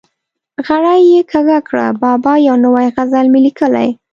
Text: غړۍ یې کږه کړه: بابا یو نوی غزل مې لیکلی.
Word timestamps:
غړۍ 0.67 1.01
یې 1.13 1.21
کږه 1.31 1.59
کړه: 1.67 1.87
بابا 2.01 2.33
یو 2.47 2.55
نوی 2.65 2.87
غزل 2.95 3.25
مې 3.33 3.39
لیکلی. 3.45 3.89